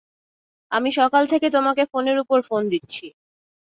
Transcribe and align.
আমি 0.71 0.89
সকাল 0.99 1.23
থেকে 1.31 1.47
তোমাকে 1.55 1.83
ফোনের 1.91 2.17
উপর 2.23 2.39
ফোন 2.41 2.61
দিচ্ছি। 2.71 3.05